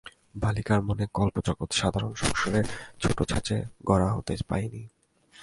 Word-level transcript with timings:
বালিকার 0.35 0.79
মনের 0.81 1.09
কল্পজগৎ 1.13 1.69
সাধারণ 1.71 2.13
সংসারের 2.13 2.65
মোটা 3.01 3.23
ছাঁচে 3.25 3.57
গড়া 3.87 4.09
হতে 4.15 4.33
পায় 4.49 4.67
নি। 4.73 4.81